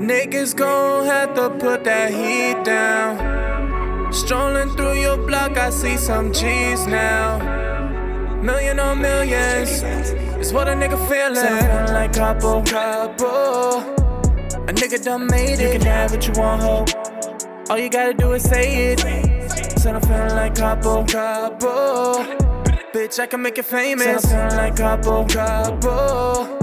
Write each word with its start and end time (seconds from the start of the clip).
Niggas 0.00 0.56
gon' 0.56 1.04
have 1.04 1.34
to 1.34 1.50
put 1.50 1.84
that 1.84 2.10
heat 2.10 2.64
down. 2.64 4.10
Strolling 4.10 4.70
through 4.70 4.94
your 4.94 5.18
block, 5.18 5.58
I 5.58 5.68
see 5.68 5.98
some 5.98 6.32
G's 6.32 6.86
now. 6.86 7.38
Million 8.40 8.80
on 8.80 9.02
millions 9.02 9.82
is 10.40 10.54
what 10.54 10.68
a 10.68 10.70
nigga 10.70 10.96
feelin'. 11.06 11.34
Feelin' 11.44 11.92
like 11.92 12.14
Capo, 12.14 12.62
Capo. 12.62 13.80
A 14.70 14.72
nigga 14.72 15.04
done 15.04 15.26
made 15.26 15.60
it. 15.60 15.74
You 15.74 15.78
can 15.78 15.82
have 15.82 16.12
what 16.12 16.26
you 16.26 16.32
want, 16.32 16.62
ho. 16.62 16.86
All 17.68 17.78
you 17.78 17.90
gotta 17.90 18.14
do 18.14 18.32
is 18.32 18.42
say 18.42 18.92
it. 18.92 19.00
Said 19.78 19.96
I'm 19.96 20.00
feeling 20.00 20.34
like 20.34 20.54
Capo, 20.54 21.04
Capo. 21.04 22.24
Bitch, 22.94 23.18
I 23.18 23.26
can 23.26 23.42
make 23.42 23.58
it 23.58 23.66
famous. 23.66 24.22
Said 24.22 24.32
I'm 24.32 24.48
feeling 24.48 24.56
like 24.56 24.76
Capo, 24.76 25.26
Capo. 25.26 26.59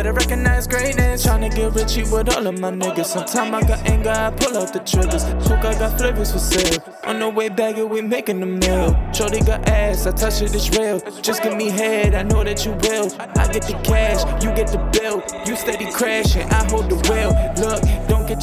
Better 0.00 0.14
recognize 0.14 0.66
greatness. 0.66 1.26
Tryna 1.26 1.54
get 1.54 1.72
richy 1.72 2.10
with 2.10 2.34
all 2.34 2.46
of 2.46 2.58
my 2.58 2.70
niggas. 2.70 3.04
Sometimes 3.04 3.52
I 3.52 3.68
got 3.68 3.86
anger, 3.86 4.08
I 4.08 4.30
pull 4.30 4.56
out 4.56 4.72
the 4.72 4.78
triggers. 4.78 5.24
Cook, 5.46 5.62
I 5.62 5.78
got 5.78 5.98
flavors 5.98 6.32
for 6.32 6.38
sale. 6.38 6.82
On 7.04 7.18
the 7.18 7.28
way 7.28 7.50
back, 7.50 7.76
we 7.76 8.00
making 8.00 8.40
the 8.40 8.46
meal. 8.46 8.96
Shorty 9.12 9.40
got 9.40 9.68
ass, 9.68 10.06
I 10.06 10.12
touch 10.12 10.40
it, 10.40 10.54
it's 10.54 10.70
real. 10.70 11.00
Just 11.20 11.42
give 11.42 11.54
me 11.54 11.68
head, 11.68 12.14
I 12.14 12.22
know 12.22 12.42
that 12.42 12.64
you 12.64 12.72
will. 12.80 13.12
I 13.36 13.52
get 13.52 13.68
the 13.68 13.78
cash, 13.84 14.24
you 14.42 14.48
get 14.54 14.68
the 14.68 14.78
bill. 14.90 15.22
You 15.44 15.54
steady 15.54 15.92
crashing, 15.92 16.48
I 16.48 16.64
hold 16.70 16.88
the 16.88 16.96
wheel. 17.04 17.36
Look, 17.60 17.84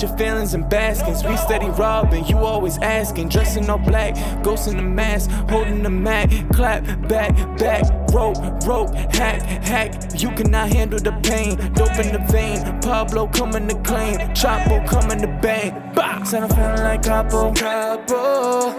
your 0.01 0.15
feelings 0.17 0.53
in 0.53 0.67
baskets. 0.67 1.23
We 1.23 1.37
steady 1.37 1.69
robbing, 1.69 2.25
you 2.25 2.37
always 2.39 2.77
asking. 2.79 3.29
Dressing 3.29 3.69
all 3.69 3.77
black, 3.77 4.15
ghost 4.43 4.67
in 4.67 4.77
the 4.77 4.83
mask, 4.83 5.29
holding 5.49 5.83
the 5.83 5.89
mat. 5.89 6.29
Clap, 6.53 6.83
back, 7.07 7.33
back, 7.57 7.83
rope, 8.13 8.37
rope, 8.65 8.93
hack, 9.13 9.41
hack. 9.63 9.93
You 10.21 10.29
cannot 10.31 10.69
handle 10.69 10.99
the 10.99 11.11
pain 11.23 11.37
pain. 11.37 11.57
Dope 11.73 11.99
in 11.99 12.11
the 12.13 12.23
vein. 12.31 12.81
Pablo 12.81 13.27
coming 13.27 13.67
to 13.67 13.75
claim. 13.81 14.17
Chapo 14.33 14.85
coming 14.87 15.19
to 15.19 15.27
bang. 15.41 15.71
Bah! 15.93 16.23
Said 16.23 16.43
I'm 16.43 16.49
feeling 16.49 16.83
like 16.83 17.03
Capo. 17.03 17.53
Capo. 17.53 18.71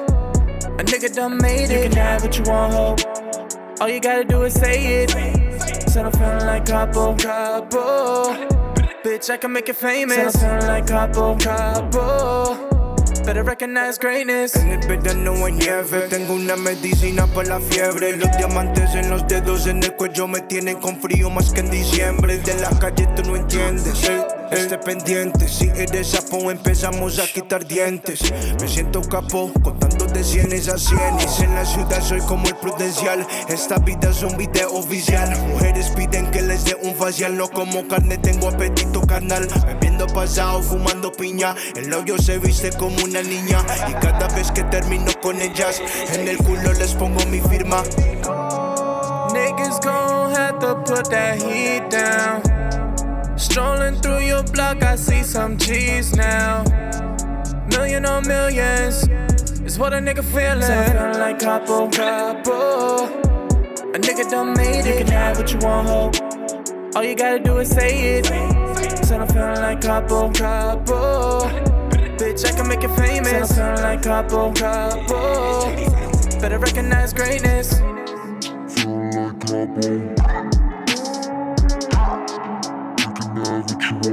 A 0.78 0.84
nigga 0.84 1.14
done 1.14 1.38
made 1.38 1.70
it. 1.70 1.84
You 1.84 1.88
can 1.88 1.92
have 1.92 2.22
what 2.22 2.38
you 2.38 2.44
want, 2.44 2.72
ho. 2.72 2.96
All 3.80 3.88
you 3.88 4.00
gotta 4.00 4.24
do 4.24 4.42
is 4.42 4.54
say 4.54 5.04
it. 5.04 5.10
Said 5.90 6.06
I'm 6.06 6.12
feeling 6.12 6.46
like 6.46 6.66
Capo. 6.66 7.16
Capo. 7.16 8.57
Bitch, 9.08 9.30
I 9.30 9.38
can 9.38 9.52
make 9.54 9.70
it 9.70 9.76
famous. 9.76 10.36
Feeling 10.36 10.66
like 10.66 10.86
Capo. 10.86 11.34
Capo. 11.38 12.54
Better 13.24 13.42
recognize 13.42 13.96
greatness. 13.96 14.54
En 14.54 14.68
el 14.68 14.86
verano 14.86 15.46
hay 15.46 15.52
nieve, 15.52 16.08
tengo 16.10 16.34
una 16.34 16.56
medicina 16.56 17.26
para 17.26 17.58
la 17.58 17.60
fiebre. 17.60 18.18
Los 18.18 18.36
diamantes 18.36 18.94
en 18.94 19.08
los 19.08 19.26
dedos, 19.26 19.66
en 19.66 19.82
el 19.82 19.94
cuello 19.94 20.28
me 20.28 20.42
tienen 20.42 20.76
con 20.76 21.00
frío 21.00 21.30
más 21.30 21.50
que 21.52 21.60
en 21.60 21.70
diciembre. 21.70 22.36
De 22.36 22.54
la 22.60 22.68
calle 22.78 23.08
tú 23.16 23.22
no 23.22 23.36
entiendes. 23.36 24.10
Esté 24.50 24.78
pendiente, 24.78 25.46
si 25.46 25.68
eres 25.68 26.08
sapo 26.08 26.50
empezamos 26.50 27.18
a 27.18 27.26
quitar 27.26 27.66
dientes. 27.66 28.20
Me 28.60 28.66
siento 28.66 29.02
capo, 29.02 29.52
contando 29.62 30.06
de 30.06 30.24
cienes 30.24 30.68
a 30.68 30.78
cienes. 30.78 31.40
En 31.40 31.54
la 31.54 31.66
ciudad 31.66 32.00
soy 32.00 32.20
como 32.20 32.48
el 32.48 32.56
prudencial. 32.56 33.26
Esta 33.48 33.76
vida 33.78 34.10
es 34.10 34.22
un 34.22 34.36
video 34.38 34.72
oficial. 34.72 35.30
Mujeres 35.48 35.90
piden 35.90 36.30
que 36.30 36.40
les 36.40 36.64
dé 36.64 36.76
un 36.82 36.94
facial. 36.94 37.36
No 37.36 37.48
como 37.48 37.86
carne, 37.88 38.16
tengo 38.16 38.48
apetito 38.48 39.02
carnal. 39.02 39.46
Bebiendo 39.66 40.06
pasado, 40.06 40.62
fumando 40.62 41.12
piña. 41.12 41.54
El 41.76 41.90
novio 41.90 42.16
se 42.18 42.38
viste 42.38 42.70
como 42.72 43.04
una 43.04 43.22
niña. 43.22 43.62
Y 43.88 43.92
cada 43.94 44.28
vez 44.28 44.50
que 44.50 44.62
termino 44.64 45.12
con 45.20 45.40
ellas, 45.42 45.82
en 46.14 46.26
el 46.26 46.38
culo 46.38 46.72
les 46.72 46.94
pongo 46.94 47.24
mi 47.26 47.40
firma. 47.40 47.82
Niggas 49.32 49.78
gon' 49.80 50.34
have 50.34 50.58
to 50.58 50.74
put 50.84 51.10
that 51.10 51.36
heat 51.36 51.90
down. 51.90 52.47
Strolling 53.38 53.94
through 54.02 54.18
your 54.18 54.42
block, 54.42 54.82
I 54.82 54.96
see 54.96 55.22
some 55.22 55.56
G's 55.56 56.12
now. 56.16 56.64
Million 57.70 58.04
on 58.04 58.26
millions 58.26 59.08
is 59.64 59.78
what 59.78 59.92
a 59.92 59.98
nigga 59.98 60.24
feelin'. 60.24 60.62
So 60.62 60.92
feelin' 60.92 61.18
like 61.20 61.38
Capo, 61.38 61.88
Capo. 61.88 63.06
A 63.94 63.98
nigga 63.98 64.28
done 64.28 64.54
made 64.54 64.80
it. 64.80 64.86
You 64.86 65.04
can 65.04 65.06
have 65.06 65.38
what 65.38 65.52
you 65.52 65.58
want, 65.60 65.86
ho. 65.86 66.10
All 66.96 67.04
you 67.04 67.14
gotta 67.14 67.38
do 67.38 67.58
is 67.58 67.70
say 67.70 68.18
it. 68.18 68.26
So 69.06 69.18
I'm 69.18 69.28
feeling 69.28 69.60
like 69.60 69.82
Capo, 69.82 70.32
Capo. 70.32 71.48
Bitch, 72.18 72.44
I 72.44 72.50
can 72.56 72.66
make 72.66 72.82
it 72.82 72.90
famous. 72.96 73.54
So 73.54 73.62
I'm 73.62 73.76
feeling 73.76 73.82
like 73.82 74.02
Capo, 74.02 74.52
Capo. 74.52 76.40
Better 76.40 76.58
recognize 76.58 77.12
greatness. 77.12 77.78
Feeling 78.74 79.12
like 79.12 80.17
Capo. 83.76 84.10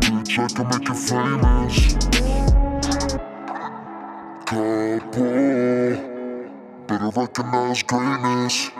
Bitch, 0.00 0.38
I 0.38 0.48
can 0.48 0.68
make 0.68 0.88
you 0.88 0.94
famous. 0.94 1.76
Capo, 4.46 5.30
recognize 7.16 7.82
greatness. 7.82 8.79